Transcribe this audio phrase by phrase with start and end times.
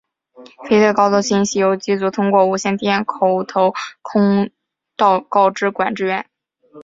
[0.67, 3.71] 飞机的高度信息由机组通过无线电口头
[5.29, 6.25] 告知管制员。